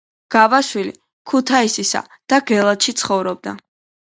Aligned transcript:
გაბაშვილი 0.35 0.93
ქუთაისსა 1.33 2.01
და 2.33 2.41
გელათში 2.53 2.97
ცხოვრობდა. 3.05 3.57